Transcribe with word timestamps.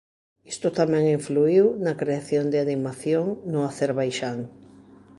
Isto 0.53 0.67
tamén 0.79 1.13
influíu 1.17 1.65
na 1.85 1.93
creación 2.01 2.45
de 2.51 2.59
animación 2.65 3.25
no 3.51 3.59
Acerbaixán. 3.69 4.39